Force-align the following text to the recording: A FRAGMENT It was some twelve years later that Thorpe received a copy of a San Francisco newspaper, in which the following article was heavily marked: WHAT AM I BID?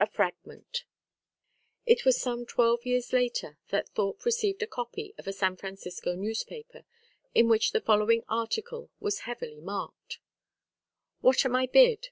A 0.00 0.08
FRAGMENT 0.10 0.82
It 1.86 2.04
was 2.04 2.20
some 2.20 2.44
twelve 2.44 2.84
years 2.84 3.12
later 3.12 3.58
that 3.68 3.88
Thorpe 3.90 4.24
received 4.24 4.60
a 4.60 4.66
copy 4.66 5.14
of 5.16 5.28
a 5.28 5.32
San 5.32 5.54
Francisco 5.56 6.16
newspaper, 6.16 6.84
in 7.32 7.48
which 7.48 7.70
the 7.70 7.80
following 7.80 8.24
article 8.28 8.90
was 8.98 9.20
heavily 9.20 9.60
marked: 9.60 10.18
WHAT 11.20 11.44
AM 11.44 11.54
I 11.54 11.66
BID? 11.68 12.08